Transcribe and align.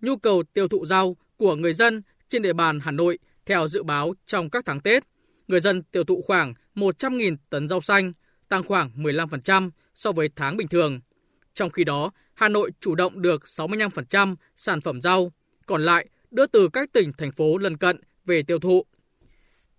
nhu 0.00 0.16
cầu 0.16 0.42
tiêu 0.42 0.68
thụ 0.68 0.86
rau 0.86 1.16
của 1.36 1.56
người 1.56 1.72
dân 1.72 2.02
trên 2.28 2.42
địa 2.42 2.52
bàn 2.52 2.80
Hà 2.82 2.90
Nội 2.90 3.18
theo 3.46 3.68
dự 3.68 3.82
báo 3.82 4.14
trong 4.26 4.50
các 4.50 4.64
tháng 4.66 4.80
Tết, 4.80 5.04
người 5.48 5.60
dân 5.60 5.82
tiêu 5.82 6.04
thụ 6.04 6.22
khoảng 6.26 6.54
100.000 6.74 7.36
tấn 7.50 7.68
rau 7.68 7.80
xanh, 7.80 8.12
tăng 8.48 8.62
khoảng 8.62 8.90
15% 8.96 9.70
so 9.94 10.12
với 10.12 10.28
tháng 10.36 10.56
bình 10.56 10.68
thường. 10.68 11.00
Trong 11.54 11.70
khi 11.70 11.84
đó, 11.84 12.10
Hà 12.34 12.48
Nội 12.48 12.70
chủ 12.80 12.94
động 12.94 13.22
được 13.22 13.42
65% 13.44 14.36
sản 14.56 14.80
phẩm 14.80 15.00
rau, 15.00 15.32
còn 15.66 15.82
lại 15.82 16.08
đưa 16.30 16.46
từ 16.46 16.68
các 16.72 16.92
tỉnh, 16.92 17.12
thành 17.18 17.32
phố 17.32 17.58
lân 17.58 17.76
cận 17.76 18.00
về 18.24 18.42
tiêu 18.42 18.58
thụ. 18.58 18.84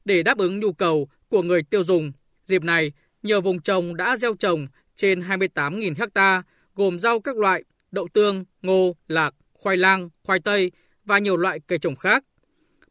Để 0.05 0.23
đáp 0.23 0.37
ứng 0.37 0.59
nhu 0.59 0.73
cầu 0.73 1.09
của 1.29 1.41
người 1.41 1.63
tiêu 1.63 1.83
dùng, 1.83 2.11
dịp 2.45 2.63
này, 2.63 2.91
nhiều 3.23 3.41
vùng 3.41 3.61
trồng 3.61 3.95
đã 3.95 4.17
gieo 4.17 4.35
trồng 4.35 4.67
trên 4.95 5.19
28.000 5.19 6.07
ha 6.15 6.43
gồm 6.75 6.99
rau 6.99 7.19
các 7.19 7.37
loại, 7.37 7.63
đậu 7.91 8.07
tương, 8.13 8.45
ngô, 8.61 8.95
lạc, 9.07 9.35
khoai 9.61 9.77
lang, 9.77 10.09
khoai 10.23 10.39
tây 10.39 10.71
và 11.05 11.19
nhiều 11.19 11.37
loại 11.37 11.59
cây 11.67 11.79
trồng 11.79 11.95
khác. 11.95 12.23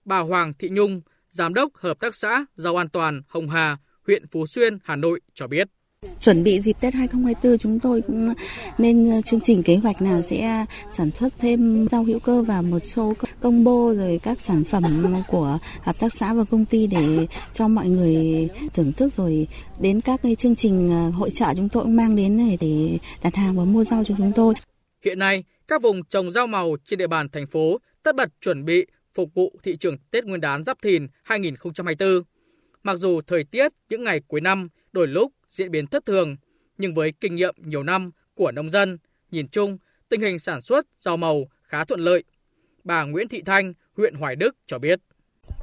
Bà 0.05 0.19
Hoàng 0.19 0.53
Thị 0.59 0.69
Nhung, 0.73 1.01
Giám 1.31 1.55
đốc 1.55 1.75
Hợp 1.75 2.01
tác 2.01 2.15
xã 2.15 2.45
Rau 2.57 2.77
An 2.77 2.89
Toàn 2.89 3.23
Hồng 3.29 3.49
Hà, 3.49 3.77
huyện 4.07 4.27
Phú 4.27 4.47
Xuyên, 4.47 4.79
Hà 4.85 4.97
Nội 4.97 5.21
cho 5.35 5.47
biết. 5.47 5.69
Chuẩn 6.21 6.43
bị 6.43 6.61
dịp 6.61 6.77
Tết 6.81 6.95
2024 6.95 7.59
chúng 7.59 7.81
tôi 7.81 8.03
cũng 8.03 8.35
nên 8.79 9.23
chương 9.23 9.41
trình 9.41 9.63
kế 9.63 9.77
hoạch 9.77 10.03
là 10.03 10.23
sẽ 10.23 10.65
sản 10.93 11.11
xuất 11.11 11.33
thêm 11.39 11.89
rau 11.91 12.05
hữu 12.05 12.19
cơ 12.19 12.43
và 12.43 12.63
một 12.63 12.79
số 12.79 13.15
combo 13.41 13.93
rồi 13.93 14.21
các 14.23 14.41
sản 14.41 14.65
phẩm 14.65 14.85
của 15.29 15.59
hợp 15.83 15.99
tác 15.99 16.13
xã 16.13 16.35
và 16.35 16.45
công 16.45 16.65
ty 16.65 16.87
để 16.87 17.27
cho 17.55 17.69
mọi 17.69 17.89
người 17.89 18.49
thưởng 18.75 18.93
thức 18.93 19.13
rồi 19.17 19.49
đến 19.81 20.01
các 20.01 20.21
cái 20.23 20.35
chương 20.35 20.57
trình 20.57 20.91
à, 20.93 21.11
hội 21.15 21.31
trợ 21.31 21.47
chúng 21.57 21.69
tôi 21.69 21.83
cũng 21.83 21.97
mang 21.97 22.17
đến 22.17 22.37
này 22.37 22.59
để 22.61 22.99
đặt 23.23 23.37
hàng 23.37 23.57
và 23.57 23.65
mua 23.65 23.85
rau 23.85 24.05
cho 24.05 24.15
chúng 24.19 24.33
tôi. 24.33 24.55
Hiện 25.05 25.19
nay, 25.19 25.45
các 25.71 25.83
vùng 25.83 26.05
trồng 26.05 26.31
rau 26.31 26.47
màu 26.47 26.77
trên 26.85 26.99
địa 26.99 27.07
bàn 27.07 27.29
thành 27.29 27.47
phố 27.47 27.79
tất 28.03 28.17
bật 28.17 28.29
chuẩn 28.41 28.65
bị 28.65 28.87
phục 29.15 29.35
vụ 29.35 29.53
thị 29.63 29.77
trường 29.77 29.97
Tết 30.11 30.25
Nguyên 30.25 30.41
đán 30.41 30.65
Giáp 30.65 30.83
Thìn 30.83 31.07
2024. 31.23 32.09
Mặc 32.83 32.95
dù 32.95 33.21
thời 33.27 33.45
tiết 33.45 33.73
những 33.89 34.05
ngày 34.05 34.21
cuối 34.29 34.41
năm 34.41 34.69
đổi 34.93 35.07
lúc 35.07 35.33
diễn 35.51 35.71
biến 35.71 35.87
thất 35.87 36.07
thường, 36.07 36.37
nhưng 36.79 36.95
với 36.95 37.13
kinh 37.21 37.35
nghiệm 37.35 37.55
nhiều 37.59 37.83
năm 37.83 38.11
của 38.35 38.53
nông 38.53 38.71
dân, 38.71 38.99
nhìn 39.31 39.49
chung 39.49 39.79
tình 40.09 40.21
hình 40.21 40.39
sản 40.39 40.61
xuất 40.61 40.87
rau 40.99 41.17
màu 41.17 41.45
khá 41.63 41.85
thuận 41.85 42.01
lợi. 42.01 42.25
Bà 42.85 43.05
Nguyễn 43.05 43.29
Thị 43.29 43.43
Thanh, 43.47 43.73
huyện 43.97 44.15
Hoài 44.15 44.37
Đức 44.37 44.57
cho 44.67 44.79
biết. 44.79 45.01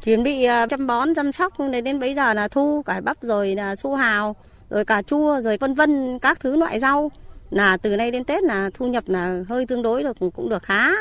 Chuẩn 0.04 0.24
bị 0.24 0.44
ờ, 0.44 0.68
chăm 0.70 0.88
bón, 0.88 1.16
chăm 1.16 1.32
sóc 1.32 1.54
đến 1.72 1.84
đến 1.84 2.00
bây 2.00 2.14
giờ 2.14 2.34
là 2.34 2.48
thu 2.48 2.82
cải 2.86 3.02
bắp 3.02 3.22
rồi 3.22 3.56
là 3.56 3.76
su 3.76 3.96
hào, 3.96 4.36
rồi 4.70 4.86
cà 4.86 5.02
chua 5.02 5.42
rồi 5.42 5.58
vân 5.58 5.74
vân 5.74 6.20
các 6.20 6.40
thứ 6.40 6.56
loại 6.56 6.80
rau 6.80 7.12
là 7.50 7.78
từ 7.78 7.96
nay 7.96 8.12
đến 8.12 8.24
Tết 8.24 8.44
là 8.44 8.70
thu 8.74 8.88
nhập 8.88 9.04
là 9.08 9.44
hơi 9.50 9.66
tương 9.66 9.82
đối 9.82 10.04
được 10.04 10.18
cũng 10.36 10.50
được 10.50 10.64
khá. 10.64 10.92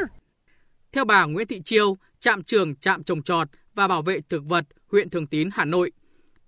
Theo 0.93 1.05
bà 1.05 1.25
Nguyễn 1.25 1.47
Thị 1.47 1.63
Chiêu, 1.65 1.97
trạm 2.21 2.43
trường 2.43 2.77
trạm 2.77 3.05
trồng 3.05 3.23
trọt 3.23 3.49
và 3.75 3.89
bảo 3.89 4.03
vệ 4.03 4.21
thực 4.29 4.45
vật 4.45 4.65
huyện 4.93 5.11
Thường 5.11 5.27
Tín 5.27 5.49
Hà 5.53 5.65
Nội, 5.65 5.93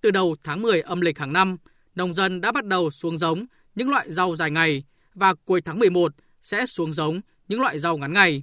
từ 0.01 0.11
đầu 0.11 0.37
tháng 0.45 0.63
10 0.63 0.81
âm 0.81 1.01
lịch 1.01 1.19
hàng 1.19 1.33
năm, 1.33 1.57
nông 1.95 2.15
dân 2.15 2.41
đã 2.41 2.53
bắt 2.53 2.65
đầu 2.65 2.91
xuống 2.91 3.19
giống 3.19 3.47
những 3.75 3.91
loại 3.91 4.13
rau 4.13 4.37
dài 4.37 4.51
ngày 4.51 4.85
và 5.15 5.35
cuối 5.45 5.61
tháng 5.61 5.79
11 5.79 6.13
sẽ 6.41 6.67
xuống 6.67 6.93
giống 6.93 7.21
những 7.49 7.61
loại 7.61 7.79
rau 7.79 7.97
ngắn 7.97 8.13
ngày. 8.13 8.43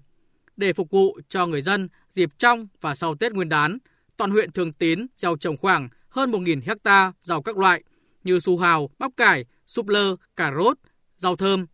Để 0.58 0.74
phục 0.74 0.90
vụ 0.90 1.20
cho 1.30 1.46
người 1.46 1.62
dân 1.62 1.90
dịp 2.12 2.30
trong 2.38 2.68
và 2.82 2.96
sau 2.96 3.16
Tết 3.16 3.34
Nguyên 3.34 3.50
đán, 3.50 3.78
toàn 4.18 4.32
huyện 4.32 4.52
Thường 4.52 4.74
Tín 4.74 5.06
gieo 5.16 5.36
trồng 5.38 5.58
khoảng 5.58 5.90
hơn 6.10 6.32
1.000 6.32 6.62
hecta 6.66 7.14
rau 7.22 7.42
các 7.42 7.58
loại 7.58 7.84
như 8.24 8.40
su 8.40 8.58
hào, 8.58 8.90
bắp 9.00 9.12
cải, 9.18 9.46
súp 9.68 9.88
lơ, 9.88 10.16
cà 10.36 10.52
rốt, 10.58 10.78
rau 11.18 11.36
thơm. 11.36 11.66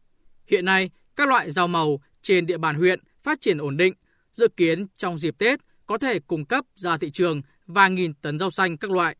Hiện 0.47 0.65
nay, 0.65 0.89
các 1.15 1.27
loại 1.27 1.51
rau 1.51 1.67
màu 1.67 2.01
trên 2.21 2.45
địa 2.45 2.57
bàn 2.57 2.75
huyện 2.75 2.99
phát 3.23 3.41
triển 3.41 3.57
ổn 3.57 3.77
định, 3.77 3.93
dự 4.31 4.47
kiến 4.57 4.87
trong 4.95 5.17
dịp 5.17 5.37
Tết 5.37 5.59
có 5.85 5.97
thể 5.97 6.19
cung 6.19 6.45
cấp 6.45 6.65
ra 6.75 6.97
thị 6.97 7.11
trường 7.11 7.41
vài 7.67 7.91
nghìn 7.91 8.13
tấn 8.13 8.39
rau 8.39 8.51
xanh 8.51 8.77
các 8.77 8.91
loại. 8.91 9.15